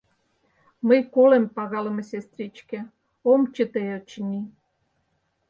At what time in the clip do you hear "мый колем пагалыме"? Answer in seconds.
0.87-2.03